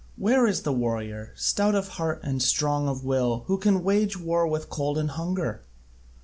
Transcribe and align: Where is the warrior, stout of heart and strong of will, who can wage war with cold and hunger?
Where 0.15 0.47
is 0.47 0.63
the 0.63 0.73
warrior, 0.73 1.31
stout 1.35 1.75
of 1.75 1.89
heart 1.89 2.21
and 2.23 2.41
strong 2.41 2.87
of 2.89 3.05
will, 3.05 3.43
who 3.45 3.59
can 3.59 3.83
wage 3.83 4.17
war 4.19 4.47
with 4.47 4.67
cold 4.67 4.97
and 4.97 5.11
hunger? 5.11 5.61